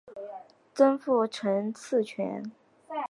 [0.73, 2.49] 祖父陈赐全。